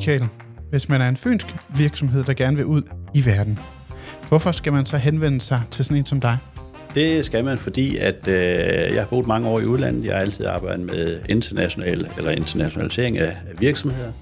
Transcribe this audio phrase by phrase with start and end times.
[0.00, 0.28] Michael,
[0.70, 2.82] hvis man er en fynsk virksomhed, der gerne vil ud
[3.14, 3.58] i verden,
[4.28, 6.38] hvorfor skal man så henvende sig til sådan en som dig?
[6.94, 8.34] Det skal man, fordi at øh,
[8.94, 10.04] jeg har boet mange år i udlandet.
[10.04, 14.12] Jeg har altid arbejdet med international eller internationalisering af virksomheder.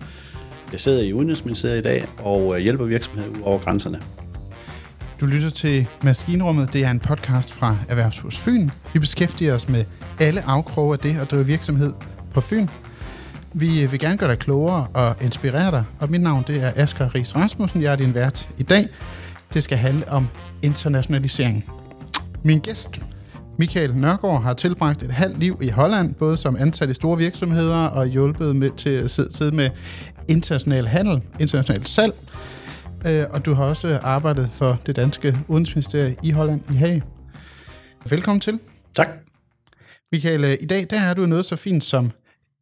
[0.72, 4.00] Jeg sidder i Udenrigsministeriet i dag og øh, hjælper virksomheder ud over grænserne.
[5.20, 6.72] Du lytter til Maskinrummet.
[6.72, 8.68] Det er en podcast fra Erhvervshus Fyn.
[8.92, 9.84] Vi beskæftiger os med
[10.20, 11.92] alle afkroge af det at drive virksomhed
[12.34, 12.66] på Fyn.
[13.54, 17.14] Vi vil gerne gøre dig klogere og inspirere dig, og mit navn det er Asger
[17.14, 17.82] Ries Rasmussen.
[17.82, 18.86] Jeg er din vært i dag.
[19.54, 20.28] Det skal handle om
[20.62, 21.64] internationalisering.
[22.42, 23.00] Min gæst,
[23.58, 27.86] Michael Nørgaard, har tilbragt et halvt liv i Holland, både som ansat i store virksomheder
[27.86, 29.70] og hjulpet med til at sidde med
[30.28, 32.14] international handel, international salg.
[33.06, 37.02] Øh, og du har også arbejdet for det danske udenrigsministerium i Holland i Haag.
[38.10, 38.58] Velkommen til.
[38.96, 39.08] Tak.
[40.12, 42.10] Michael, øh, i dag der er du noget så fint som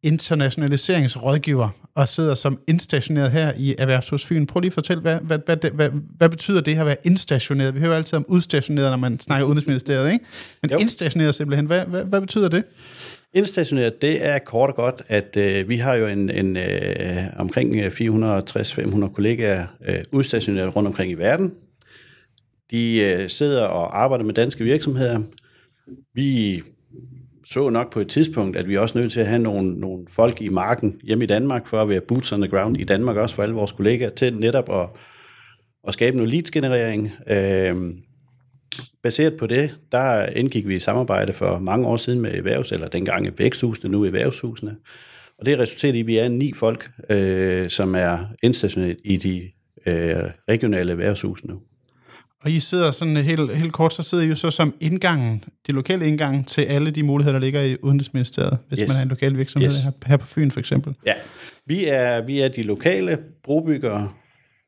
[0.07, 4.45] internationaliseringsrådgiver og sidder som indstationeret her i Erhvervshus Fyn.
[4.45, 7.75] Prøv lige at fortælle, hvad, hvad, hvad, hvad, hvad betyder det her at være indstationeret?
[7.75, 10.25] Vi hører altid om udstationeret, når man snakker udenrigsministeriet, ikke?
[10.61, 10.77] Men jo.
[10.77, 12.63] indstationeret simpelthen, hvad, hvad, hvad betyder det?
[13.33, 17.75] Indstationeret, det er kort og godt, at øh, vi har jo en, en øh, omkring
[17.75, 21.51] 460-500 kollegaer øh, udstationeret rundt omkring i verden.
[22.71, 25.21] De øh, sidder og arbejder med danske virksomheder.
[26.13, 26.61] Vi
[27.49, 30.05] så nok på et tidspunkt, at vi er også nødt til at have nogle, nogle
[30.09, 33.15] folk i marken hjemme i Danmark, for at være boots on the ground i Danmark,
[33.17, 34.89] også for alle vores kollegaer, til netop at,
[35.87, 37.11] at skabe noget leadsgenerering.
[37.27, 37.75] Øh,
[39.03, 42.87] baseret på det, der indgik vi i samarbejde for mange år siden med erhvervs, eller
[42.87, 44.75] dengang i væksthusene, nu i erhvervshusene.
[45.39, 49.51] Og det resulterer i, at vi er ni folk, øh, som er indstationeret i de
[49.85, 51.59] øh, regionale erhvervshuse nu.
[52.43, 55.71] Og I sidder sådan helt, helt kort, så sidder I jo så som indgangen, de
[55.71, 58.87] lokale indgang til alle de muligheder, der ligger i Udenrigsministeriet, hvis yes.
[58.87, 59.83] man er en lokal virksomhed yes.
[59.83, 60.93] her, her på Fyn for eksempel.
[61.05, 61.13] Ja,
[61.65, 64.09] vi er, vi er de lokale brobyggere,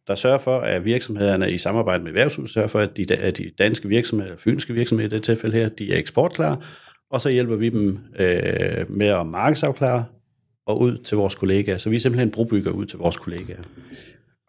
[0.07, 3.51] der sørger for, at virksomhederne i samarbejde med erhvervshuset sørger for, at de, at de
[3.57, 6.57] danske virksomheder, fynske virksomheder i det tilfælde her, de er eksportklare,
[7.11, 10.05] og så hjælper vi dem øh, med at markedsafklare
[10.67, 11.77] og ud til vores kollegaer.
[11.77, 13.63] Så vi er simpelthen brobygger ud til vores kollegaer.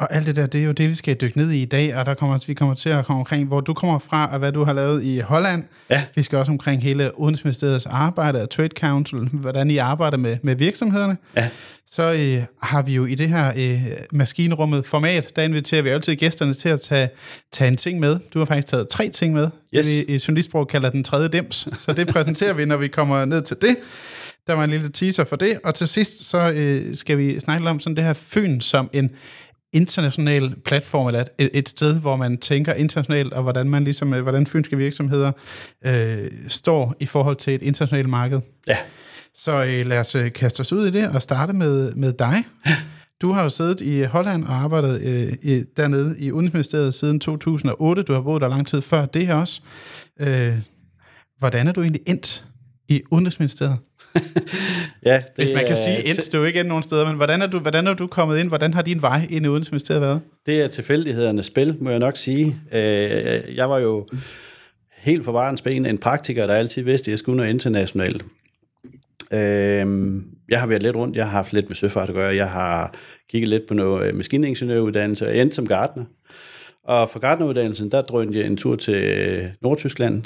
[0.00, 1.97] Og alt det der, det er jo det, vi skal dykke ned i i dag,
[1.97, 4.53] og der kommer, vi kommer til at komme omkring, hvor du kommer fra, og hvad
[4.53, 5.65] du har lavet i Holland.
[5.91, 6.05] Ja.
[6.15, 10.56] Vi skal også omkring hele Udenrigsministeriets arbejde og Trade Council, hvordan I arbejder med, med
[10.56, 11.16] virksomhederne.
[11.37, 11.49] Ja.
[11.91, 16.17] Så øh, har vi jo i det her øh, maskinrummet format, der inviterer vi altid
[16.17, 17.09] gæsterne til at tage,
[17.53, 18.19] tage en ting med.
[18.34, 19.49] Du har faktisk taget tre ting med.
[19.75, 19.87] Yes.
[19.87, 21.69] Det vi i journalistsprog kalder den tredje dims.
[21.78, 23.77] Så det præsenterer vi, når vi kommer ned til det.
[24.47, 25.59] Der var en lille teaser for det.
[25.65, 29.11] Og til sidst, så øh, skal vi snakke om sådan det her Fyn som en
[29.72, 34.22] international platform, eller et, et sted, hvor man tænker internationalt, og hvordan man ligesom, øh,
[34.22, 35.32] hvordan fynske virksomheder
[35.86, 38.41] øh, står i forhold til et internationalt marked.
[38.69, 38.76] Ja.
[39.34, 42.44] Så øh, lad os øh, kaste os ud i det og starte med, med dig.
[43.22, 48.02] Du har jo siddet i Holland og arbejdet øh, i, dernede i Udenrigsministeriet siden 2008.
[48.02, 49.60] Du har boet der lang tid før det her også.
[50.20, 50.58] Øh,
[51.38, 52.44] hvordan er du egentlig endt
[52.88, 53.78] i Udenrigsministeriet?
[55.06, 57.16] ja, det Hvis man kan sige ind, det er jo ikke ind nogen steder, men
[57.16, 58.48] hvordan er, du, hvordan er du kommet ind?
[58.48, 60.21] Hvordan har din vej ind i Udenrigsministeriet været?
[60.47, 62.56] Det er tilfældighedernes spil, må jeg nok sige.
[62.72, 64.06] Øh, jeg var jo
[64.97, 68.25] helt for varens ben en praktiker, der altid vidste, at jeg skulle noget internationalt.
[69.32, 70.16] Øh,
[70.49, 72.94] jeg har været lidt rundt, jeg har haft lidt med søfart at gøre, jeg har
[73.31, 76.04] kigget lidt på noget øh, maskiningeniøruddannelse, og endte som gartner.
[76.84, 80.25] Og for gartneruddannelsen, der drønte jeg en tur til Nordtyskland,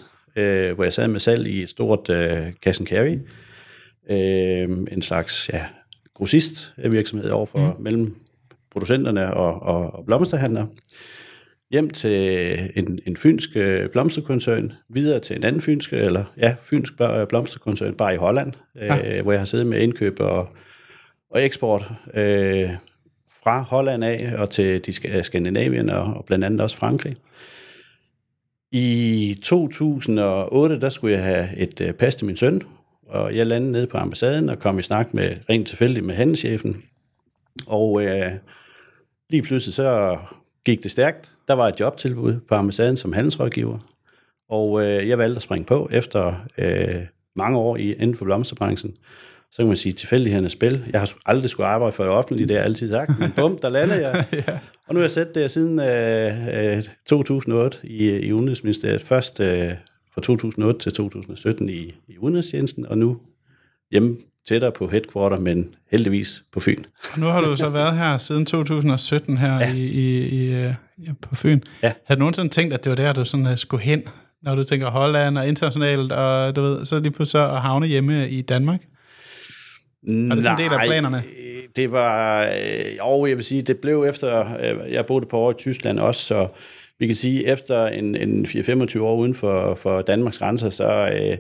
[0.75, 2.11] hvor jeg sad med salg i et stort
[2.63, 3.19] cash and carry
[4.11, 5.67] øh, en slags ja,
[6.15, 7.83] grossist virksomhed overfor mm.
[7.83, 8.17] mellem
[8.71, 10.69] producenterne og, og, og blomsterhandlere,
[11.71, 16.93] hjem til en, en fynsk øh, blomsterkoncern, videre til en anden fynsk, eller ja, fynsk
[17.29, 19.17] blomsterkoncern, bare i Holland, ja.
[19.17, 20.49] øh, hvor jeg har siddet med indkøb og,
[21.31, 22.71] og eksport øh,
[23.43, 27.17] fra Holland af og til de Skandinavien og, og blandt andet også Frankrig.
[28.73, 32.63] I 2008, der skulle jeg have et øh, pas til min søn,
[33.07, 36.83] og jeg landede nede på ambassaden og kom i snak med rent tilfældigt med handelschefen.
[37.67, 38.33] Og øh,
[39.31, 40.19] lige pludselig så
[40.65, 41.33] gik det stærkt.
[41.49, 43.79] Der var et jobtilbud på ambassaden som handelsrådgiver.
[44.49, 47.07] Og øh, jeg valgte at springe på efter øh,
[47.37, 48.95] mange år i, inden for blomsterbranchen.
[49.53, 50.85] Så kan man sige, tilfældighedernes spil.
[50.93, 53.19] Jeg har aldrig skulle arbejde for det offentlige, det har jeg altid sagt.
[53.19, 54.27] Men bum, der landede jeg.
[54.49, 54.59] ja.
[54.87, 59.03] Og nu har jeg sat det siden øh, 2008 øh, i, i Udenrigsministeriet.
[59.03, 59.73] Først øh,
[60.15, 63.21] fra 2008 til 2017 i, i udenrigstjenesten, og nu
[63.91, 64.17] hjemme
[64.49, 66.85] tættere på headquarter, men heldigvis på Fyn.
[67.13, 69.75] Og nu har du så været her siden 2017 her ja.
[69.75, 70.51] i, i, i,
[71.07, 71.61] ja, på Fyn.
[71.83, 71.93] Ja.
[72.07, 74.03] Har du nogensinde tænkt, at det var der, du sådan uh, skulle hen,
[74.43, 78.31] når du tænker Holland og internationalt, og du ved, så lige pludselig at havne hjemme
[78.31, 78.81] i Danmark?
[80.03, 81.23] Var det sådan en del af planerne?
[81.77, 85.51] det var, øh, jo, jeg vil sige, det blev efter, øh, jeg boede på år
[85.51, 86.49] i Tyskland også, så
[87.05, 91.37] vi kan sige, efter en, en 4-25 år uden for, for Danmarks grænser, så, øh,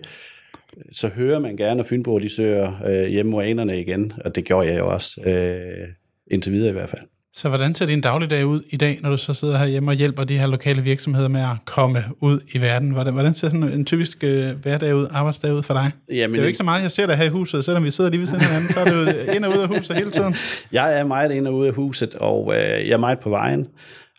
[0.93, 4.79] så hører man gerne, at Fynborg de søger øh, hjemme igen, og det gjorde jeg
[4.79, 5.89] jo også, øh,
[6.31, 7.03] indtil videre i hvert fald.
[7.37, 10.25] Så hvordan ser din dagligdag ud i dag, når du så sidder herhjemme og hjælper
[10.25, 12.91] de her lokale virksomheder med at komme ud i verden?
[12.91, 15.91] Hvordan, hvordan ser sådan en typisk øh, hverdag ud, arbejdsdag ud for dig?
[16.09, 17.91] Jamen, det er jo ikke så meget, jeg ser dig her i huset, selvom vi
[17.91, 20.11] sidder lige ved siden af hinanden, så er jo ind og ud af huset hele
[20.11, 20.35] tiden.
[20.73, 23.67] Jeg er meget ind og ud af huset, og øh, jeg er meget på vejen.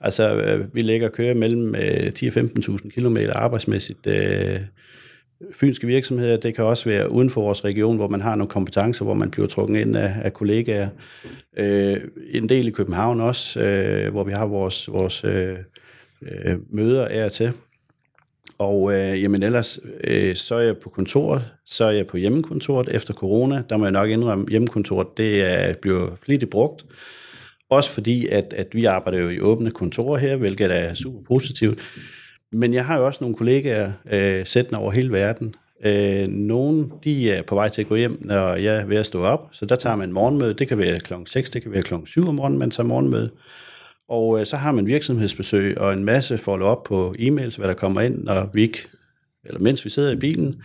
[0.05, 4.59] Altså, øh, vi lægger køre kører mellem øh, 10 15.000 km arbejdsmæssigt øh,
[5.53, 6.37] fynske virksomheder.
[6.37, 9.31] Det kan også være uden for vores region, hvor man har nogle kompetencer, hvor man
[9.31, 10.89] bliver trukket ind af, af kollegaer.
[11.57, 11.97] Øh,
[12.31, 15.55] en del i København også, øh, hvor vi har vores, vores øh,
[16.21, 17.51] øh, møder af og til.
[18.57, 22.95] Og øh, jamen ellers, øh, så er jeg på kontoret, så er jeg på hjemmekontoret
[22.95, 23.63] efter corona.
[23.69, 26.85] Der må jeg nok indrømme, hjemmekontoret det er, bliver flittigt brugt.
[27.69, 31.79] Også fordi, at, at vi arbejder jo i åbne kontorer her, hvilket er super positivt.
[32.51, 35.55] Men jeg har jo også nogle kollegaer øh, sættende over hele verden.
[35.85, 39.05] Øh, nogle, de er på vej til at gå hjem, når jeg er ved at
[39.05, 40.53] stå op, så der tager man morgenmøde.
[40.53, 43.31] Det kan være klokken 6, det kan være klokken 7 om morgenen, man tager morgenmøde.
[44.09, 48.01] Og øh, så har man virksomhedsbesøg og en masse follow-up på e-mails, hvad der kommer
[48.01, 48.87] ind, når vi ikke,
[49.45, 50.61] eller mens vi sidder i bilen.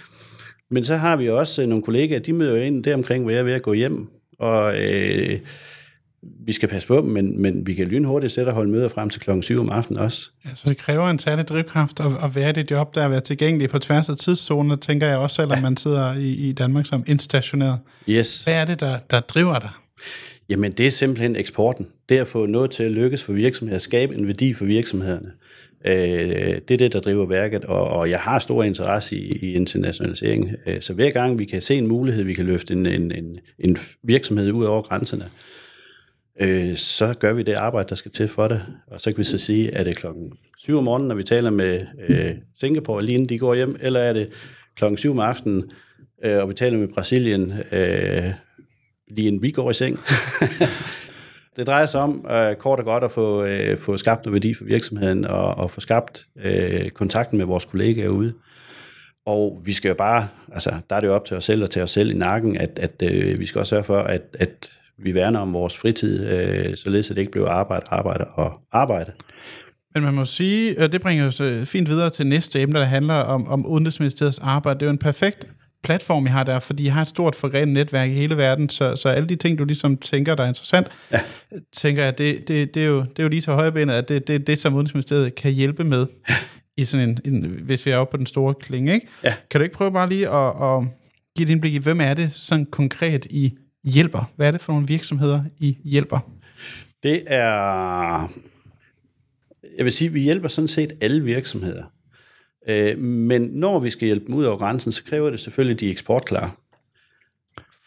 [0.70, 3.30] Men så har vi også øh, nogle kollegaer, de møder jo ind der omkring, hvor
[3.30, 4.08] jeg er ved at gå hjem.
[4.38, 5.38] Og øh,
[6.22, 9.10] vi skal passe på dem, men, men vi kan lynhurtigt sætte og holde møder frem
[9.10, 10.30] til klokken 7 om aftenen også.
[10.44, 13.08] Ja, så det kræver en særlig drivkraft at, at være i det job, der er
[13.08, 15.62] være tilgængelig på tværs af tidszoner, tænker jeg også, selvom ja.
[15.62, 17.78] man sidder i, i Danmark som instationeret.
[18.08, 18.44] Yes.
[18.44, 19.70] Hvad er det, der, der driver dig?
[20.48, 21.86] Jamen, det er simpelthen eksporten.
[22.08, 25.30] Det at få noget til at lykkes for virksomheder, skabe en værdi for virksomhederne.
[25.86, 25.94] Øh,
[26.68, 30.54] det er det, der driver værket, og, og jeg har stor interesse i, i internationalisering.
[30.66, 33.38] Øh, så hver gang vi kan se en mulighed, vi kan løfte en, en, en,
[33.58, 35.30] en virksomhed ud over grænserne, øh,
[36.76, 38.62] så gør vi det arbejde, der skal til for det.
[38.86, 41.50] Og så kan vi så sige, er det klokken 7 om morgenen, når vi taler
[41.50, 44.28] med øh, Singapore, lige inden de går hjem, eller er det
[44.76, 45.70] klokken 7 om aftenen,
[46.24, 48.24] øh, og vi taler med Brasilien, øh,
[49.10, 49.98] lige inden vi går i seng.
[51.56, 54.54] det drejer sig om øh, kort og godt at få, øh, få skabt noget værdi
[54.54, 58.34] for virksomheden, og, og få skabt øh, kontakten med vores kollegaer ude.
[59.26, 61.70] Og vi skal jo bare, altså der er det jo op til os selv og
[61.70, 64.79] til os selv i nakken, at, at øh, vi skal også sørge for, at, at
[65.02, 69.12] vi værner om vores fritid, øh, således at det ikke bliver arbejde, arbejde og arbejde.
[69.94, 72.84] Men man må sige, og det bringer os øh, fint videre til næste emne, der
[72.84, 74.80] handler om, om Udenrigsministeriets arbejde.
[74.80, 75.46] Det er jo en perfekt
[75.82, 78.96] platform, I har der, fordi I har et stort forgrenet netværk i hele verden, så,
[78.96, 81.20] så alle de ting, du ligesom tænker, der er interessant, ja.
[81.72, 84.16] tænker jeg, det, det, det, er jo, det er jo lige til højbenet, at det
[84.16, 86.34] er det, det, som Udenrigsministeriet kan hjælpe med, ja.
[86.76, 88.94] i sådan en, en, hvis vi er oppe på den store klinge.
[88.94, 89.06] Ikke?
[89.24, 89.34] Ja.
[89.50, 90.84] Kan du ikke prøve bare lige at, at
[91.36, 94.30] give et indblik i, hvem er det sådan konkret, I hjælper?
[94.36, 96.30] Hvad er det for nogle virksomheder, I hjælper?
[97.02, 98.32] Det er...
[99.76, 101.84] Jeg vil sige, at vi hjælper sådan set alle virksomheder.
[102.68, 105.80] Øh, men når vi skal hjælpe dem ud over grænsen, så kræver det selvfølgelig, at
[105.80, 106.50] de er eksportklare.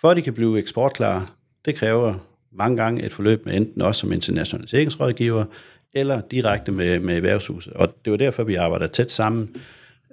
[0.01, 1.27] For at de kan blive eksportklare,
[1.65, 2.13] det kræver
[2.51, 5.45] mange gange et forløb med enten også som internationaliseringsrådgiver,
[5.93, 7.73] eller direkte med, med erhvervshuset.
[7.73, 9.55] Og det var derfor, vi arbejder tæt sammen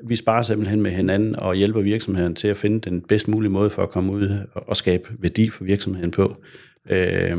[0.05, 3.71] vi sparer simpelthen med hinanden og hjælper virksomheden til at finde den bedst mulige måde
[3.71, 6.37] for at komme ud og skabe værdi for virksomheden på.
[6.91, 7.37] Øh,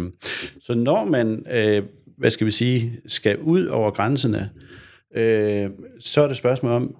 [0.61, 1.83] så når man, øh,
[2.17, 4.49] hvad skal vi sige, skal ud over grænserne,
[5.15, 6.95] øh, så er det spørgsmål om,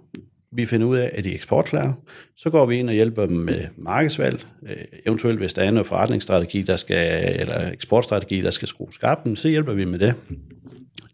[0.54, 1.96] vi finder ud af, at de er eksportklare.
[2.38, 4.76] Så går vi ind og hjælper dem med markedsvalg, øh,
[5.06, 9.48] eventuelt hvis der er noget forretningsstrategi, der skal, eller eksportstrategi, der skal skrues skarpt, så
[9.48, 10.14] hjælper vi med det.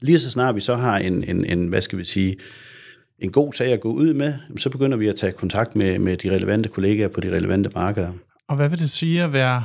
[0.02, 2.36] Lige så snart vi så har en, en, en hvad skal vi sige,
[3.20, 6.18] en god sag at gå ud med, så begynder vi at tage kontakt med, med
[6.18, 8.12] de relevante kollegaer på de relevante markeder.
[8.48, 9.64] Og hvad vil det sige at være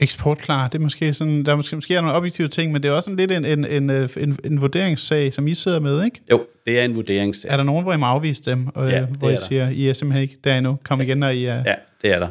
[0.00, 0.68] eksportklar?
[0.68, 2.92] Det er måske sådan, der er måske, måske er nogle objektive ting, men det er
[2.92, 6.20] også en lidt en, en, en, en, en vurderingssag, som I sidder med, ikke?
[6.30, 7.50] Jo, det er en vurderingssag.
[7.52, 9.92] Er der nogen, hvor I må afvise dem, og, ja, hvor I siger, I er
[9.92, 10.78] simpelthen ikke der endnu?
[10.84, 11.62] Kom igen, når I er...
[11.66, 12.28] Ja, det er der.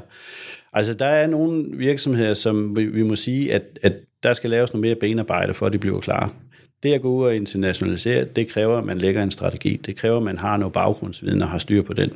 [0.74, 4.74] Altså, der er nogle virksomheder, som vi, vi må sige, at, at der skal laves
[4.74, 6.34] noget mere benarbejde, for at de bliver klar.
[6.83, 9.75] Det at gå ud og internationalisere, det kræver, at man lægger en strategi.
[9.85, 12.09] Det kræver, at man har noget baggrundsviden og har styr på den.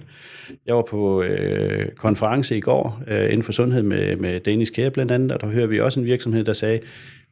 [0.66, 4.92] Jeg var på øh, konference i går øh, inden for sundhed med, med Danish Care
[4.92, 6.80] blandt andet, og der hører vi også en virksomhed, der sagde,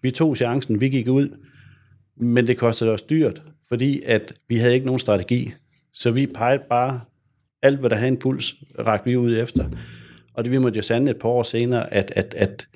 [0.01, 1.29] vi tog chancen, vi gik ud,
[2.17, 5.53] men det kostede os dyrt, fordi at vi havde ikke nogen strategi.
[5.93, 7.01] Så vi pegede bare
[7.61, 9.69] alt, hvad der havde en puls, rakte vi ud efter.
[10.33, 12.67] Og det vi måtte jo sande et par år senere, at, at, at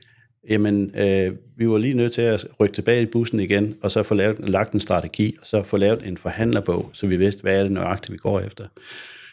[0.49, 4.03] jamen, øh, vi var lige nødt til at rykke tilbage i bussen igen, og så
[4.03, 7.59] få lavet, lagt en strategi, og så få lavet en forhandlerbog, så vi vidste, hvad
[7.59, 8.65] er det nøjagtigt, vi går efter.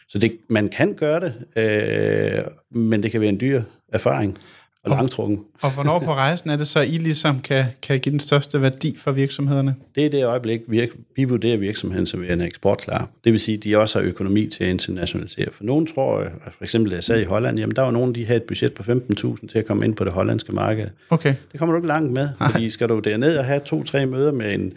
[0.07, 2.43] Så det, man kan gøre det, øh,
[2.81, 4.37] men det kan være en dyr erfaring
[4.85, 5.39] og langtrukken.
[5.61, 8.97] Og hvornår på rejsen er det så, I ligesom kan, kan give den største værdi
[8.97, 9.75] for virksomhederne?
[9.95, 13.09] Det er det øjeblik, vi, vi vurderer virksomheden som en eksportklar.
[13.23, 15.47] Det vil sige, at de også har økonomi til at internationalisere.
[15.51, 18.25] For nogen tror, for eksempel da jeg sad i Holland, jamen der var nogen, de
[18.25, 20.87] havde et budget på 15.000 til at komme ind på det hollandske marked.
[21.09, 21.35] Okay.
[21.51, 24.53] Det kommer du ikke langt med, fordi skal du derned og have to-tre møder med
[24.53, 24.73] en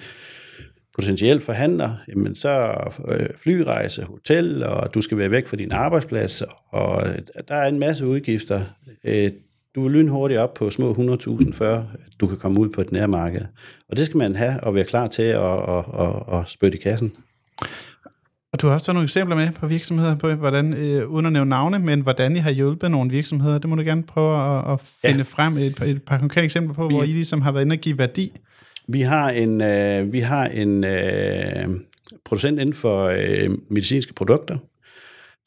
[0.98, 2.74] potentiel forhandler, jamen så
[3.08, 7.02] øh, flyrejse, hotel, og du skal være væk fra din arbejdsplads, og
[7.48, 8.60] der er en masse udgifter.
[9.78, 11.82] Du er lynhurtigt op på små 100.000, før
[12.20, 13.40] du kan komme ud på et nærmarked.
[13.88, 16.80] Og det skal man have og være klar til at, at, at, at spytte i
[16.80, 17.12] kassen.
[18.52, 21.48] Og du har også nogle eksempler med på virksomheder, på hvordan, øh, uden at nævne
[21.48, 23.58] navne, men hvordan I har hjulpet nogle virksomheder.
[23.58, 25.22] Det må du gerne prøve at, at finde ja.
[25.22, 27.78] frem et, et par konkrete eksempler på, vi, hvor I ligesom har været inde og
[27.78, 28.32] give værdi.
[28.88, 31.80] Vi har en, øh, vi har en øh,
[32.24, 34.56] producent inden for øh, medicinske produkter.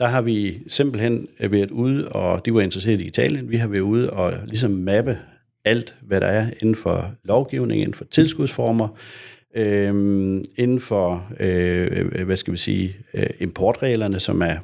[0.02, 3.82] Der har vi simpelthen været ude, og de var interesseret i Italien, vi har været
[3.82, 5.18] ude og ligesom mappe
[5.66, 8.88] alt, hvad der er inden for lovgivning, inden for tilskudsformer,
[9.56, 9.94] øh,
[10.56, 14.56] inden for, øh, hvad skal vi sige, øh, importreglerne, som er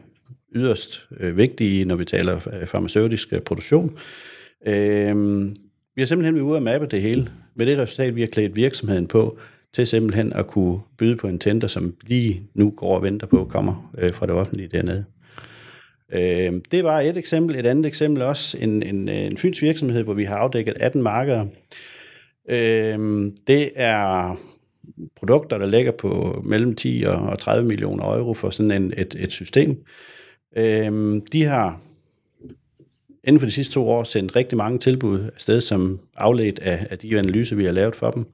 [0.55, 3.97] yderst øh, vigtige, når vi taler øh, farmaceutisk øh, produktion.
[4.67, 5.45] Øh,
[5.95, 8.55] vi har simpelthen været ude og mappe det hele, med det resultat, vi har klædt
[8.55, 9.37] virksomheden på,
[9.73, 13.45] til simpelthen at kunne byde på en tender, som lige nu går og venter på,
[13.45, 15.05] kommer øh, fra det offentlige dernede.
[16.13, 17.55] Øh, det var et eksempel.
[17.55, 21.45] Et andet eksempel også en, en, en fyns virksomhed, hvor vi har afdækket 18 markeder.
[22.49, 24.35] Øh, det er
[25.15, 29.31] produkter, der ligger på mellem 10 og 30 millioner euro for sådan en, et, et
[29.31, 29.83] system.
[30.57, 31.81] Øh, de har
[33.23, 36.99] inden for de sidste to år sendt rigtig mange tilbud afsted, som afledt af, af
[36.99, 38.25] de analyser, vi har lavet for dem,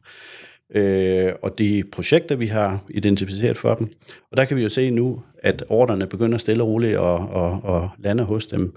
[0.74, 3.88] øh, og de projekter, vi har identificeret for dem.
[4.32, 7.60] Og der kan vi jo se nu, at ordrene begynder stille og roligt og, og,
[7.64, 8.76] og lande hos dem.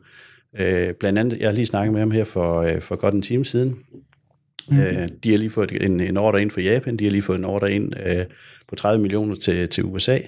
[0.58, 3.22] Øh, blandt andet, jeg har lige snakket med ham her for, øh, for godt en
[3.22, 3.76] time siden.
[4.68, 4.78] Mm.
[4.78, 7.38] Øh, de har lige fået en, en ordre ind for Japan, de har lige fået
[7.38, 8.24] en ordre ind øh,
[8.68, 10.18] på 30 millioner til, til USA.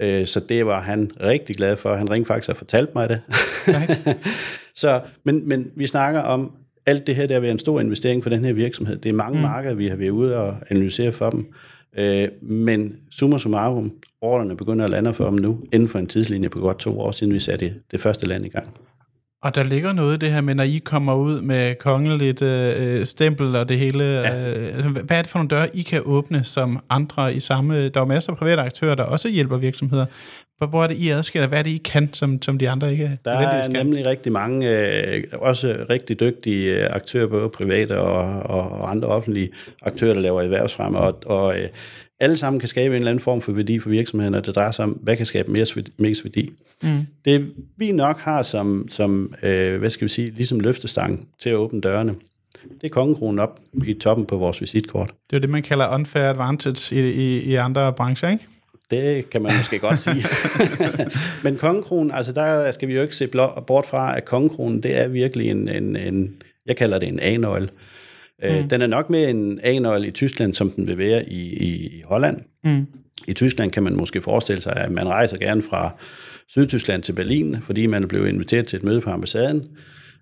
[0.00, 1.94] Øh, så det var han rigtig glad for.
[1.94, 3.20] Han ringte faktisk og fortalte mig det.
[3.68, 4.14] Okay.
[4.74, 6.52] så, men, men vi snakker om,
[6.86, 8.96] alt det her, der er en stor investering for den her virksomhed.
[8.96, 9.42] Det er mange mm.
[9.42, 11.46] markeder, vi har været ude og analysere for dem.
[11.98, 16.48] Øh, men summa summarum, ordrene begynder at lande for dem nu, inden for en tidslinje
[16.48, 18.68] på godt to år siden, vi satte det første land i gang.
[19.46, 23.04] Og der ligger noget i det her med, når I kommer ud med kongeligt øh,
[23.04, 24.04] stempel og det hele.
[24.04, 24.50] Ja.
[24.50, 27.88] Øh, altså, hvad er det for nogle døre, I kan åbne som andre i samme...
[27.88, 30.06] Der er masser af private aktører, der også hjælper virksomheder.
[30.58, 31.48] Hvor er det, I adskiller?
[31.48, 33.72] Hvad er det, I kan, som, som de andre ikke Der er skal?
[33.72, 39.08] nemlig rigtig mange, øh, også rigtig dygtige øh, aktører, både private og, og, og andre
[39.08, 39.50] offentlige
[39.82, 40.98] aktører, der laver erhvervsfremme.
[40.98, 41.68] Og, og øh,
[42.20, 44.70] alle sammen kan skabe en eller anden form for værdi for virksomheden, og det drejer
[44.70, 46.50] sig om, hvad kan skabe mest, mest værdi.
[46.82, 47.06] Mm.
[47.24, 51.56] Det vi nok har som, som øh, hvad skal vi sige, ligesom løftestang til at
[51.56, 52.14] åbne dørene,
[52.80, 55.12] det er kongekronen op i toppen på vores visitkort.
[55.30, 58.44] Det er det, man kalder unfair advantage i, i, i andre brancher, ikke?
[58.90, 60.24] Det kan man måske godt sige.
[61.44, 63.26] Men kongekronen, altså der skal vi jo ikke se
[63.66, 66.34] bort fra, at kongekronen, det er virkelig en, en, en
[66.66, 67.68] jeg kalder det en A-nøgle.
[68.44, 68.68] Øh, mm.
[68.68, 72.02] Den er nok mere en A-nøgle i Tyskland, som den vil være i, i, i
[72.04, 72.36] Holland.
[72.64, 72.86] Mm.
[73.28, 75.96] I Tyskland kan man måske forestille sig, at man rejser gerne fra
[76.48, 79.66] Sydtyskland til Berlin, fordi man er blevet inviteret til et møde på ambassaden.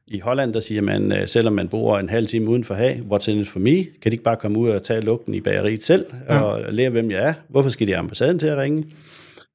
[0.06, 3.02] I Holland, der siger man, øh, selvom man bor en halv time uden for Haag,
[3.10, 3.84] what's in it for me?
[3.84, 6.40] Kan de ikke bare komme ud og tage lugten i bageriet selv, ja.
[6.40, 7.34] og lære, hvem jeg er?
[7.48, 8.84] Hvorfor skal de ambassaden til at ringe?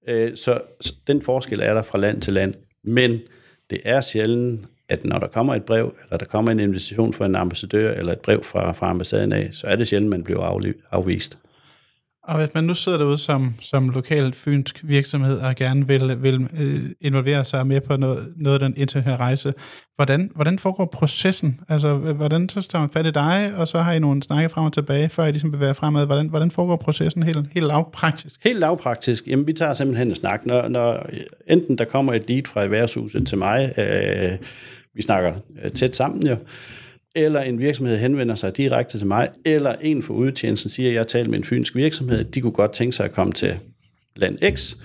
[0.07, 2.53] Øh, så, så den forskel er der fra land til land.
[2.83, 3.19] Men
[3.69, 7.25] det er sjældent, at når der kommer et brev, eller der kommer en invitation fra
[7.25, 10.71] en ambassadør, eller et brev fra, fra ambassaden af, så er det sjældent, man bliver
[10.91, 11.37] afvist.
[12.29, 16.47] Og hvis man nu sidder derude som, som lokalt fynsk virksomhed og gerne vil, vil
[16.59, 19.53] øh, involvere sig med på noget, noget af den internationale rejse,
[19.95, 21.59] hvordan, hvordan foregår processen?
[21.69, 24.65] Altså, hvordan så tager man fat i dig, og så har I nogle snakke frem
[24.65, 26.05] og tilbage, før I ligesom bevæger fremad.
[26.05, 28.43] Hvordan, hvordan foregår processen helt, helt lavpraktisk?
[28.43, 29.27] Helt lavpraktisk?
[29.27, 30.45] Jamen, vi tager simpelthen en snak.
[30.45, 31.09] Når, når
[31.47, 34.37] enten der kommer et lead fra erhvervshuset til mig, øh,
[34.95, 36.35] vi snakker øh, tæt sammen jo,
[37.15, 41.07] eller en virksomhed henvender sig direkte til mig, eller en for udtjenesten siger, at jeg
[41.07, 43.59] talt med en fynsk virksomhed, de kunne godt tænke sig at komme til
[44.15, 44.75] land X,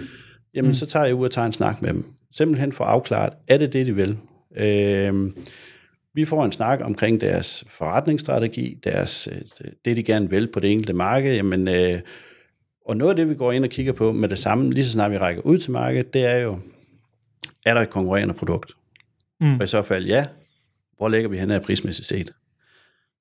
[0.54, 0.74] jamen mm.
[0.74, 2.04] så tager jeg ud og tager en snak med dem.
[2.32, 4.16] Simpelthen for at afklare, er det det, de vil?
[4.56, 5.32] Øh,
[6.14, 10.72] vi får en snak omkring deres forretningsstrategi, deres, øh, det de gerne vil på det
[10.72, 11.34] enkelte marked.
[11.34, 12.00] Jamen, øh,
[12.86, 14.90] og noget af det, vi går ind og kigger på med det samme, lige så
[14.90, 16.58] snart vi rækker ud til markedet, det er jo,
[17.66, 18.72] er der et konkurrerende produkt?
[19.40, 19.56] Mm.
[19.56, 20.26] Og i så fald ja,
[20.96, 22.32] hvor ligger vi henne af prismæssigt set?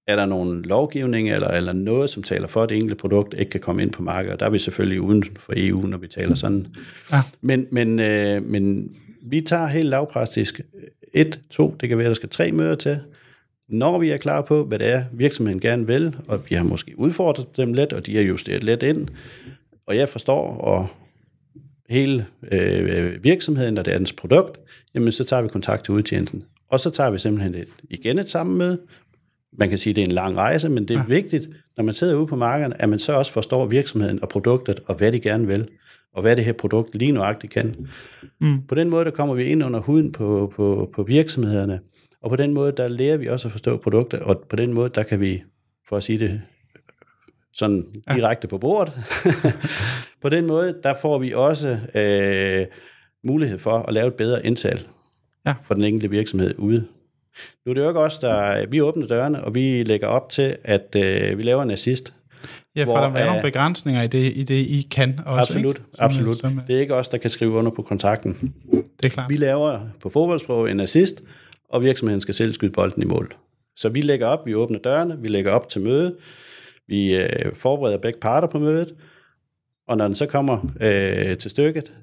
[0.08, 3.50] Er der nogen lovgivning eller, eller noget, som taler for, at det enkelte produkt ikke
[3.50, 4.40] kan komme ind på markedet?
[4.40, 6.66] Der er vi selvfølgelig uden for EU, når vi taler sådan.
[7.12, 7.22] Ja.
[7.42, 10.62] Men, men, øh, men vi tager helt lavpraktisk
[11.14, 13.00] et, to, det kan være, der skal tre møder til.
[13.70, 17.00] Når vi er klar på, hvad det er, virksomheden gerne vil, og vi har måske
[17.00, 19.08] udfordret dem lidt, og de har justeret lidt ind,
[19.88, 20.88] og jeg forstår, og
[21.90, 24.60] hele øh, virksomheden og deres produkt,
[24.96, 26.44] jamen så tager vi kontakt til udtjenesten.
[26.70, 28.80] Og så tager vi simpelthen et, igen et møde.
[29.58, 31.06] Man kan sige, at det er en lang rejse, men det er ja.
[31.06, 34.80] vigtigt, når man sidder ude på markedet, at man så også forstår virksomheden og produktet,
[34.86, 35.68] og hvad de gerne vil,
[36.14, 37.76] og hvad det her produkt lige nuagtigt kan.
[38.42, 38.62] Mm.
[38.68, 41.80] På den måde, der kommer vi ind under huden på, på, på virksomhederne,
[42.22, 44.90] og på den måde, der lærer vi også at forstå produkter, og på den måde,
[44.96, 45.44] der kan vi,
[45.90, 46.42] for at sige det
[47.54, 48.50] sådan direkte ja.
[48.50, 48.94] på bordet,
[50.22, 52.66] på den måde, der får vi også øh,
[53.24, 54.88] mulighed for at lave et bedre indtal
[55.46, 55.54] ja.
[55.64, 56.86] for den enkelte virksomhed ude.
[57.66, 60.58] Nu er det jo ikke os, der vi åbner dørene, og vi lægger op til,
[60.64, 62.14] at øh, vi laver en assist.
[62.76, 65.42] Ja, for hvor, der er nogle begrænsninger i det, i det, I kan også.
[65.42, 65.90] Absolut, ikke?
[65.94, 66.40] Som, absolut.
[66.40, 68.54] Som, det er ikke os, der kan skrive under på kontrakten.
[68.72, 69.30] Det er klart.
[69.30, 71.22] Vi laver på fodboldsprog en assist,
[71.70, 73.36] og virksomheden skal selv skyde bolden i mål.
[73.76, 76.16] Så vi lægger op, vi åbner dørene, vi lægger op til møde,
[76.88, 78.96] vi øh, forbereder begge parter på mødet,
[79.88, 81.94] og når den så kommer øh, til stykket,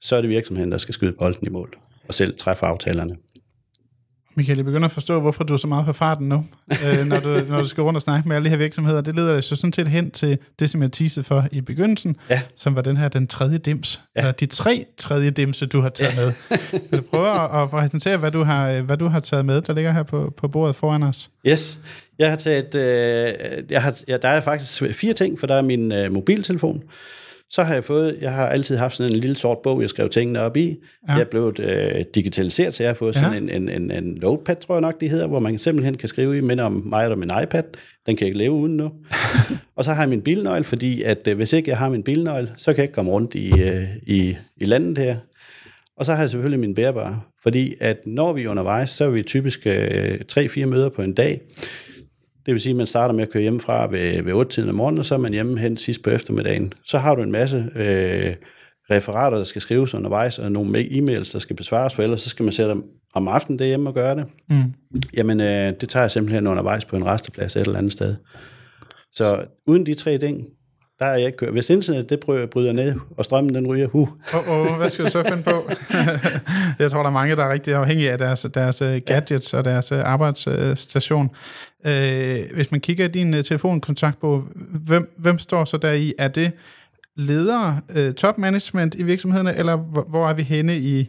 [0.00, 3.16] så er det virksomheden, der skal skyde bolden i mål og selv træffe aftalerne.
[4.34, 7.20] Michael, jeg begynder at forstå, hvorfor du er så meget på farten nu, øh, når,
[7.20, 9.00] du, når du skal rundt og snakke med alle de her virksomheder.
[9.00, 12.42] Det leder så sådan set hen til det, som jeg teasede for i begyndelsen, ja.
[12.56, 14.20] som var den her, den tredje dims, ja.
[14.20, 16.20] eller de tre tredje dimse, du har taget ja.
[16.20, 16.32] med.
[16.90, 19.74] Vil du prøve at, at præsentere, hvad du, har, hvad du har taget med, der
[19.74, 21.30] ligger her på, på bordet foran os?
[21.46, 21.78] Yes,
[22.18, 25.62] jeg har taget, øh, jeg har, ja, der er faktisk fire ting, for der er
[25.62, 26.82] min øh, mobiltelefon,
[27.50, 30.08] så har jeg fået, jeg har altid haft sådan en lille sort bog, jeg skrev
[30.08, 30.76] tingene op i.
[31.08, 31.12] Ja.
[31.12, 33.20] Jeg er blevet øh, digitaliseret, så jeg har fået ja.
[33.20, 36.08] sådan en, en, en, en notepad, tror jeg nok, det hedder, hvor man simpelthen kan
[36.08, 37.62] skrive i, minder om mig og min iPad.
[38.06, 38.90] Den kan jeg ikke leve uden nu.
[39.76, 42.52] og så har jeg min bilnøgle, fordi at øh, hvis ikke jeg har min bilnøgle,
[42.56, 45.16] så kan jeg ikke komme rundt i, øh, i, i landet her.
[45.96, 49.08] Og så har jeg selvfølgelig min bærbare, fordi at når vi er undervejs, så er
[49.08, 51.40] vi typisk øh, 3-4 møder på en dag.
[52.50, 54.74] Det vil sige, at man starter med at køre hjemmefra ved, ved 8 tiden om
[54.74, 56.72] morgenen, og så er man hjemme hen sidst på eftermiddagen.
[56.84, 58.34] Så har du en masse øh,
[58.90, 62.42] referater, der skal skrives undervejs, og nogle e-mails, der skal besvares, for ellers så skal
[62.42, 64.24] man sætte dem om aftenen derhjemme og gøre det.
[64.48, 64.74] Mm.
[65.16, 68.14] Jamen, øh, det tager jeg simpelthen undervejs på en resteplads et eller andet sted.
[69.12, 70.46] Så uden de tre ting,
[71.00, 71.52] der er jeg ikke kørt.
[71.52, 74.08] Hvis internet det bryder ned, og strømmen den ryger, hu.
[74.34, 75.70] Oh, oh, hvad skal du så finde på?
[76.82, 79.58] jeg tror, der er mange, der er rigtig afhængige af deres, deres øh, gadgets ja.
[79.58, 81.30] og deres øh, arbejdsstation.
[81.86, 84.44] Øh, hvis man kigger i din uh, telefonkontaktbog,
[84.86, 86.14] hvem, hvem står så der i?
[86.18, 86.52] Er det
[87.16, 91.08] ledere, uh, topmanagement i virksomhederne, eller hvor, hvor er vi henne i,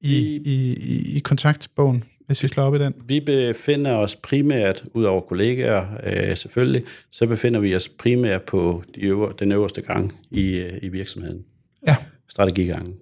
[0.00, 2.04] i, i, i, i kontaktbogen?
[2.28, 2.94] Hvis I slår op i den?
[3.06, 8.82] Vi befinder os primært, ud over kollegaer øh, selvfølgelig, så befinder vi os primært på
[8.94, 11.44] de øver, den øverste gang i, øh, i virksomheden.
[11.86, 11.96] Ja.
[12.28, 12.94] Strategigangen.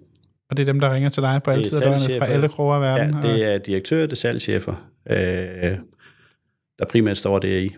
[0.49, 2.81] Og det er dem, der ringer til dig på alle tider fra alle kroger af
[2.81, 3.23] verden?
[3.23, 5.17] Ja, det er direktør, det er salgschefer, øh,
[6.79, 7.75] der primært står det i.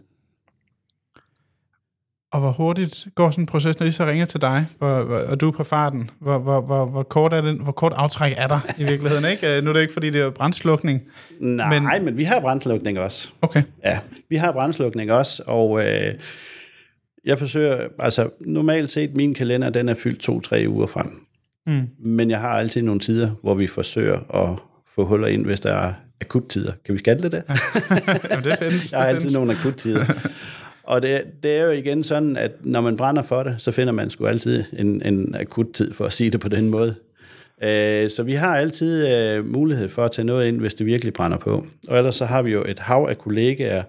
[2.31, 5.17] Og hvor hurtigt går sådan en proces, når de så ringer til dig, hvor, hvor,
[5.17, 6.09] og du er på farten?
[6.19, 9.25] Hvor, hvor, hvor, hvor, kort er den, hvor kort aftræk er der i virkeligheden?
[9.25, 9.57] Ikke?
[9.57, 11.01] Øh, nu er det ikke, fordi det er brændslukning.
[11.39, 13.31] Nej, men, men vi har brændslukning også.
[13.41, 13.63] Okay.
[13.85, 16.13] Ja, vi har brændslukning også, og øh,
[17.25, 21.25] jeg forsøger, altså normalt set, min kalender, den er fyldt to-tre uger frem.
[21.67, 21.87] Mm.
[21.99, 24.59] Men jeg har altid nogle tider, hvor vi forsøger at
[24.95, 26.71] få huller ind, hvis der er akuttider.
[26.85, 27.43] Kan vi kalde det det?
[28.29, 28.91] Jamen, det findes.
[28.91, 29.33] Jeg har altid findes.
[29.33, 30.05] nogle akuttider.
[30.89, 33.93] Og det, det er jo igen sådan, at når man brænder for det, så finder
[33.93, 36.95] man sgu altid en, en akut tid for at sige det på den måde.
[37.63, 41.13] Øh, så vi har altid øh, mulighed for at tage noget ind, hvis det virkelig
[41.13, 41.65] brænder på.
[41.88, 43.84] Og ellers så har vi jo et hav af kollegaer.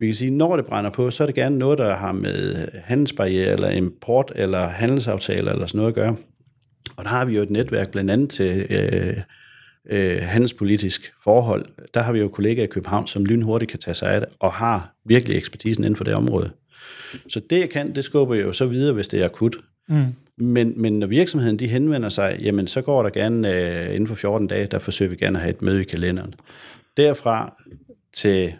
[0.00, 2.50] Vi kan sige, når det brænder på, så er det gerne noget, der har med
[2.50, 6.16] øh, handelsbarriere, eller import, eller handelsaftaler, eller sådan noget at gøre.
[6.96, 9.16] Og der har vi jo et netværk blandt andet til øh,
[9.90, 14.14] øh, handelspolitisk forhold, der har vi jo kollegaer i København, som lynhurtigt kan tage sig
[14.14, 16.50] af det, og har virkelig ekspertisen inden for det område.
[17.28, 19.56] Så det, jeg kan, det skubber jeg jo så videre, hvis det er akut.
[19.88, 20.04] Mm.
[20.36, 24.14] Men, men når virksomheden de henvender sig, jamen så går der gerne øh, inden for
[24.14, 26.34] 14 dage, der forsøger vi gerne at have et møde i kalenderen.
[26.96, 27.62] Derfra
[28.16, 28.52] til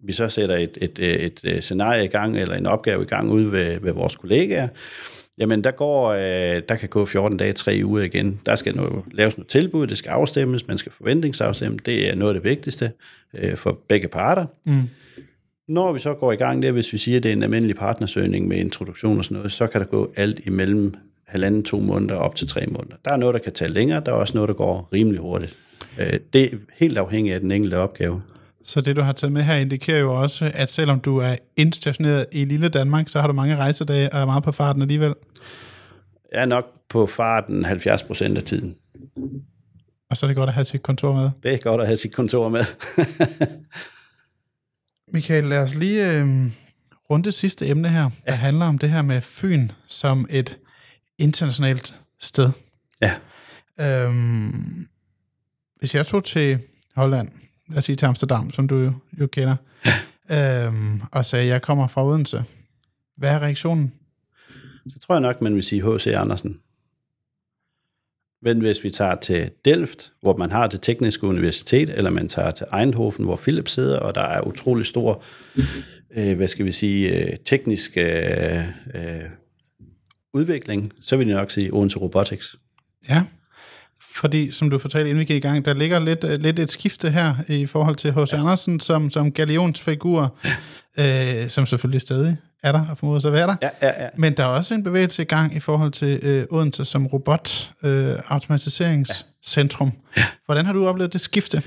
[0.00, 3.30] vi så sætter et, et, et, et scenarie i gang, eller en opgave i gang
[3.30, 4.68] ude ved, ved vores kollegaer,
[5.38, 8.40] Jamen, der, går, øh, der kan gå 14 dage, 3 uger igen.
[8.46, 11.78] Der skal noget, laves noget tilbud, det skal afstemmes, man skal forventningsafstemme.
[11.86, 12.92] Det er noget af det vigtigste
[13.34, 14.46] øh, for begge parter.
[14.66, 14.82] Mm.
[15.68, 17.76] Når vi så går i gang der, hvis vi siger, at det er en almindelig
[17.76, 20.94] partnersøgning med introduktion og sådan noget, så kan der gå alt imellem
[21.26, 22.96] halvanden, to måneder op til tre måneder.
[23.04, 25.56] Der er noget, der kan tage længere, der er også noget, der går rimelig hurtigt.
[25.98, 28.22] Øh, det er helt afhængigt af den enkelte opgave.
[28.66, 32.26] Så det, du har taget med her, indikerer jo også, at selvom du er instationeret
[32.32, 35.14] i lille Danmark, så har du mange rejsedage og er meget på farten alligevel.
[36.32, 38.76] Jeg er nok på farten 70 procent af tiden.
[40.10, 41.30] Og så er det godt at have sit kontor med.
[41.42, 42.64] Det er godt at have sit kontor med.
[45.12, 46.26] Michael, lad os lige øh,
[47.10, 50.58] runde det sidste emne her, der handler om det her med Fyn som et
[51.18, 52.50] internationalt sted.
[53.02, 53.14] Ja.
[53.80, 54.88] Øhm,
[55.78, 56.58] hvis jeg tog til
[56.94, 57.28] Holland,
[57.68, 59.56] lad os sige til Amsterdam, som du jo, jo kender,
[60.30, 62.44] øhm, og sagde, jeg kommer fra Odense,
[63.16, 63.92] hvad er reaktionen?
[64.88, 66.06] Så tror jeg nok, man vil sige H.C.
[66.06, 66.60] Andersen.
[68.42, 72.50] Men hvis vi tager til Delft, hvor man har det tekniske universitet, eller man tager
[72.50, 75.22] til Eindhoven, hvor Philip sidder, og der er utrolig stor,
[76.16, 78.58] øh, hvad skal vi sige, øh, teknisk øh,
[78.94, 79.30] øh,
[80.34, 82.56] udvikling, så vil jeg nok sige Odense Robotics.
[83.08, 83.24] Ja,
[84.16, 86.70] fordi som du fortalte, inden vi gik i gang, der ligger lidt, øh, lidt et
[86.70, 88.32] skifte her i forhold til H.C.
[88.32, 90.36] Andersen som, som galionsfigur,
[90.98, 93.56] øh, som selvfølgelig stadig er der og formoder sig at være der.
[93.62, 94.08] Ja, ja, ja.
[94.16, 97.72] Men der er også en bevægelse i gang i forhold til øh, Odense som robot
[97.82, 99.92] øh, automatiseringscentrum.
[100.16, 100.24] Ja.
[100.46, 101.62] Hvordan har du oplevet det skifte?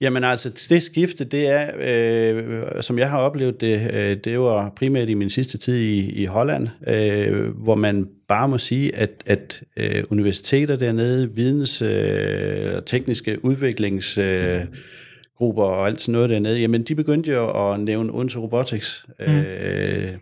[0.00, 4.72] Jamen altså, det skifte, det er, øh, som jeg har oplevet det, øh, det var
[4.76, 9.10] primært i min sidste tid i, i Holland, øh, hvor man bare må sige, at,
[9.26, 14.66] at øh, universiteter dernede, videns- øh, tekniske udviklingsgrupper øh,
[15.36, 19.06] grupper og alt sådan noget dernede, jamen de begyndte jo at nævne Odense Robotics.
[19.18, 19.34] Mm.
[19.34, 20.12] Øh,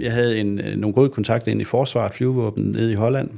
[0.00, 3.30] jeg havde en, nogle gode kontakter ind i forsvaret, flyvevåben nede i Holland.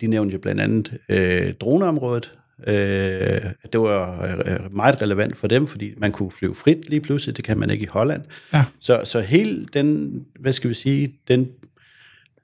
[0.00, 2.32] De nævnte jo blandt andet øh, droneområdet,
[2.66, 3.40] Øh,
[3.72, 7.44] det var øh, meget relevant for dem, fordi man kunne flyve frit lige pludselig, det
[7.44, 8.22] kan man ikke i Holland.
[8.52, 8.64] Ja.
[8.80, 11.48] Så, så hele den, hvad skal vi sige, den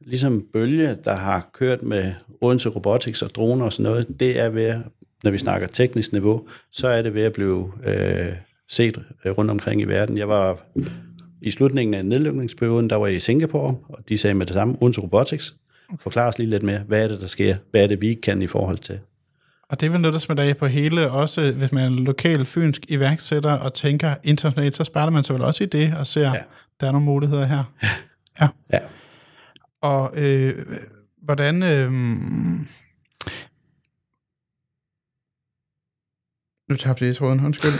[0.00, 4.48] ligesom bølge, der har kørt med Odense Robotics og droner og sådan noget, det er
[4.48, 4.74] ved,
[5.24, 8.32] når vi snakker teknisk niveau, så er det ved at blive øh,
[8.68, 10.18] set rundt omkring i verden.
[10.18, 10.66] Jeg var
[11.42, 14.76] i slutningen af nedlukningsperioden, der var jeg i Singapore, og de sagde med det samme,
[14.80, 15.54] Odense Robotics,
[15.98, 17.56] forklar os lige lidt mere, hvad er det, der sker?
[17.70, 18.98] Hvad er det, vi kan i forhold til?
[19.70, 22.46] Og det vil noget, der smitter af på hele, også hvis man er en lokal
[22.46, 26.28] fynsk iværksætter og tænker internationalt, så spejler man sig vel også i det og ser,
[26.34, 26.40] ja.
[26.80, 27.64] der er nogle muligheder her.
[27.82, 27.88] Ja.
[28.40, 28.48] Ja.
[28.72, 28.78] ja.
[29.82, 30.66] Og øh,
[31.22, 31.62] hvordan...
[31.62, 31.92] Øh,
[36.70, 37.72] nu tabte jeg i tråden, undskyld.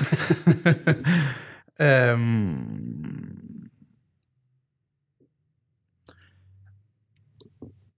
[1.86, 3.47] øhm,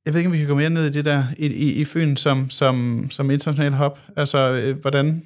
[0.07, 1.85] Jeg ved ikke, om vi kan gå mere ned i det der, i, i, i
[1.85, 3.99] Fyn som, som, som international hub.
[4.17, 5.23] Altså, øh, hvordan,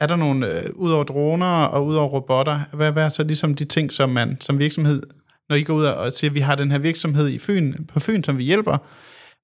[0.00, 3.24] er der nogle, øh, ud over droner og ud over robotter, hvad, hvad er så
[3.24, 5.02] ligesom de ting, som man som virksomhed,
[5.48, 8.00] når I går ud og siger, at vi har den her virksomhed i Fyn, på
[8.00, 8.78] Fyn, som vi hjælper,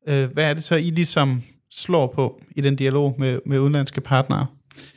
[0.09, 4.01] øh, hvad er det så, I ligesom slår på i den dialog med, med udenlandske
[4.01, 4.47] partnere?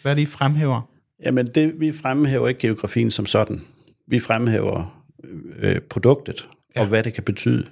[0.01, 0.81] Hvad er det, I fremhæver?
[1.25, 3.61] Jamen, det, vi fremhæver ikke geografien som sådan.
[4.07, 5.03] Vi fremhæver
[5.59, 6.81] øh, produktet, ja.
[6.81, 7.65] og hvad det kan betyde.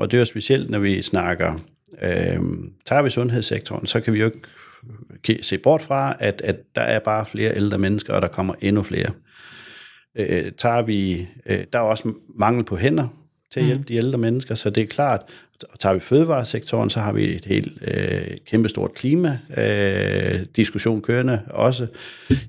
[0.00, 1.54] Og det er jo specielt, når vi snakker,
[2.02, 2.40] øh,
[2.86, 6.98] tager vi sundhedssektoren, så kan vi jo ikke se bort fra, at, at der er
[6.98, 9.10] bare flere ældre mennesker, og der kommer endnu flere.
[10.18, 13.08] Øh, tager vi, øh, der er også mangel på hænder
[13.52, 13.86] til at hjælpe mm.
[13.86, 15.20] de ældre mennesker, så det er klart,
[15.72, 21.42] og tager vi fødevaresektoren, så har vi et helt øh, kæmpestort klima øh, diskussion kørende
[21.50, 21.86] også.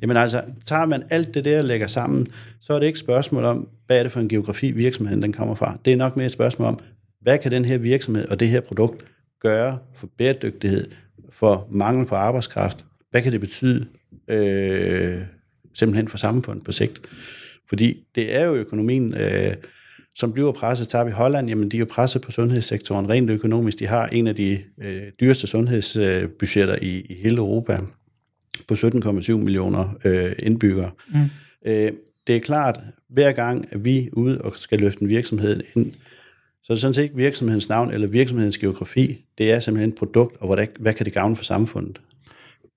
[0.02, 2.28] Jamen altså, tager man alt det der og lægger sammen,
[2.62, 5.34] så er det ikke et spørgsmål om, hvad er det for en geografi virksomheden den
[5.34, 5.78] kommer fra.
[5.86, 6.80] Det er nok mere et spørgsmål om,
[7.22, 9.06] hvad kan den her virksomhed og det her produkt
[9.42, 10.88] gøre for bæredygtighed,
[11.30, 12.86] for mangel på arbejdskraft?
[13.12, 13.88] Hvad kan det betyde
[14.28, 15.22] øh,
[15.74, 17.02] simpelthen for samfundet på sigt?
[17.70, 19.54] Fordi det er jo økonomien, øh,
[20.16, 20.88] som bliver presset.
[20.88, 23.80] Tager vi Holland, jamen de er jo presset på sundhedssektoren rent økonomisk.
[23.80, 27.80] De har en af de øh, dyreste sundhedsbudgetter i, i hele Europa
[28.68, 30.92] på 17,7 millioner øh, indbyggere.
[31.14, 31.20] Mm.
[31.66, 31.92] Øh,
[32.28, 32.80] det er klart,
[33.10, 35.94] hver gang at vi er ude og skal løfte en virksomhed ind,
[36.64, 39.26] så det er sådan set ikke virksomhedens navn eller virksomhedens geografi.
[39.38, 42.02] Det er simpelthen et produkt, og hvad, hvad kan det gavne for samfundet?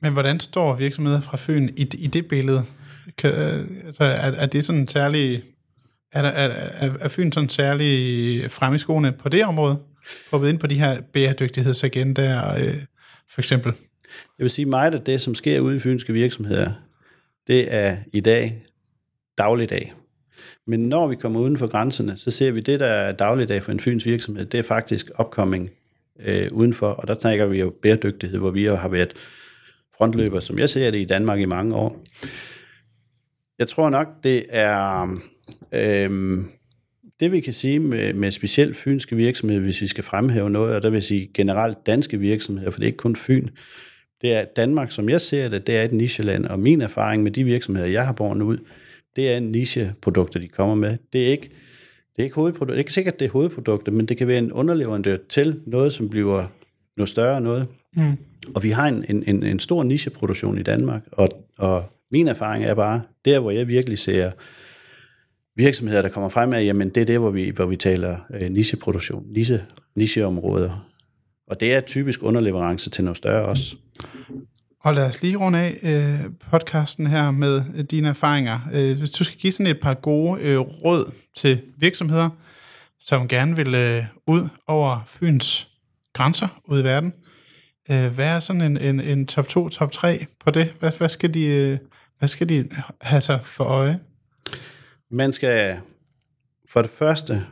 [0.03, 2.63] Men hvordan står virksomheder fra Fyn i, i det billede?
[3.19, 3.33] Kan,
[3.87, 5.43] altså, er, er det sådan særlig...
[6.13, 6.49] Er, er,
[6.81, 9.79] er, er Fyn sådan særlig frem i skoene på det område?
[10.33, 12.83] At ind på de her bæredygtighedsagendaer, øh,
[13.31, 13.73] for eksempel.
[14.39, 16.73] Jeg vil sige meget af det, som sker ude i fynske virksomheder,
[17.47, 18.63] det er i dag
[19.39, 19.93] dagligdag.
[20.67, 23.73] Men når vi kommer uden for grænserne, så ser vi det, der er dagligdag for
[23.73, 25.71] en fyns virksomhed, det er faktisk opkomming
[26.21, 29.13] øh, udenfor, og der snakker vi jo bæredygtighed, hvor vi jo har været
[29.97, 32.05] frontløber, som jeg ser det i Danmark i mange år.
[33.59, 35.03] Jeg tror nok, det er
[35.73, 36.45] øh,
[37.21, 40.83] det, vi kan sige med, med specielt fynske virksomheder, hvis vi skal fremhæve noget, og
[40.83, 43.49] der vil sige generelt danske virksomheder, for det er ikke kun Fyn,
[44.21, 47.31] det er Danmark, som jeg ser det, det er et nicheland, og min erfaring med
[47.31, 48.59] de virksomheder, jeg har båret ud,
[49.17, 50.97] det er niche-produkter, de kommer med.
[51.13, 51.49] Det er ikke,
[52.17, 52.75] det er ikke hovedprodukter.
[52.75, 55.93] Det er ikke sikkert, det er hovedprodukter, men det kan være en underleverandør til noget,
[55.93, 56.45] som bliver
[56.97, 57.69] noget større noget.
[57.97, 58.17] Mm.
[58.55, 62.75] Og vi har en, en, en stor nicheproduktion i Danmark, og, og min erfaring er
[62.75, 64.31] bare, der hvor jeg virkelig ser
[65.57, 68.51] virksomheder, der kommer frem af, jamen det er det, hvor vi, hvor vi taler øh,
[68.51, 69.63] nicheproduktion, niche,
[69.97, 70.91] nicheområder.
[71.47, 73.77] Og det er typisk underleverance til noget større også.
[74.85, 78.61] Og lad os lige runde af øh, podcasten her med øh, dine erfaringer.
[78.73, 82.31] Øh, hvis du skal give sådan et par gode øh, råd til virksomheder,
[83.01, 85.69] som gerne vil øh, ud over Fyns
[86.13, 87.13] grænser ud i verden,
[87.91, 90.75] øh, hvad er sådan en, en, en top 2, top 3 på det?
[90.81, 91.79] Hvad, hvad, skal de, øh,
[92.19, 92.69] hvad skal de
[93.01, 93.99] have sig for øje?
[95.11, 95.81] Man skal
[96.73, 97.47] for det første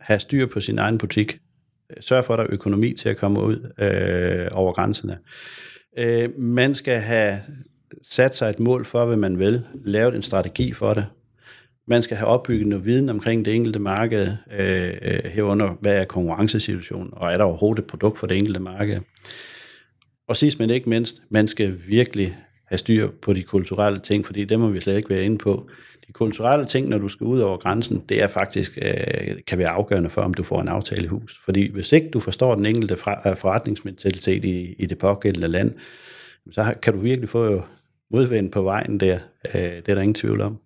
[0.00, 1.38] have styr på sin egen butik.
[2.00, 5.18] Sørg for, at der er økonomi til at komme ud øh, over grænserne.
[5.98, 7.40] Øh, man skal have
[8.02, 11.06] sat sig et mål for, hvad man vil, lavet en strategi for det.
[11.86, 14.28] Man skal have opbygget noget viden omkring det enkelte marked,
[14.58, 18.60] øh, øh, herunder hvad er konkurrencesituationen, og er der overhovedet et produkt for det enkelte
[18.60, 19.00] marked.
[20.28, 24.44] Og sidst men ikke mindst, man skal virkelig have styr på de kulturelle ting, fordi
[24.44, 25.68] det må vi slet ikke være inde på.
[26.06, 29.68] De kulturelle ting, når du skal ud over grænsen, det er faktisk, øh, kan være
[29.68, 31.40] afgørende for, om du får en aftale i hus.
[31.44, 35.72] Fordi hvis ikke du forstår den enkelte øh, forretningsmentalitet i, i det pågældende land,
[36.50, 37.62] så kan du virkelig få
[38.10, 39.18] modvind på vejen der.
[39.54, 40.58] Øh, det er der ingen tvivl om.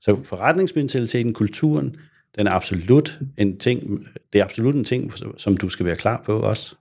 [0.00, 1.96] Så forretningsmentaliteten, kulturen,
[2.36, 6.22] den er absolut en ting, det er absolut en ting, som du skal være klar
[6.26, 6.74] på også.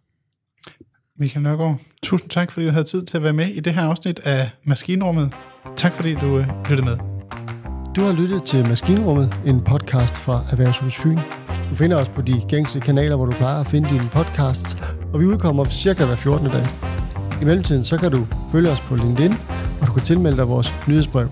[1.20, 3.82] Michael Nørgaard, tusind tak, fordi du havde tid til at være med i det her
[3.82, 5.34] afsnit af Maskinrummet.
[5.78, 7.17] Tak, fordi du øh, lyttede med.
[7.98, 11.18] Du har lyttet til Maskinrummet, en podcast fra Erhvervshus Fyn.
[11.70, 14.78] Du finder os på de gængse kanaler, hvor du plejer at finde dine podcasts,
[15.14, 16.48] og vi udkommer cirka hver 14.
[16.48, 16.66] dag.
[17.42, 19.34] I mellemtiden så kan du følge os på LinkedIn,
[19.82, 21.30] og du kan tilmelde dig vores nyhedsbrev.